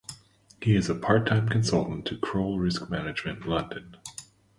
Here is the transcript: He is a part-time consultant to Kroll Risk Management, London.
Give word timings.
He 0.63 0.75
is 0.75 0.89
a 0.89 0.95
part-time 0.95 1.47
consultant 1.49 2.07
to 2.07 2.17
Kroll 2.17 2.57
Risk 2.57 2.89
Management, 2.89 3.47
London. 3.47 3.97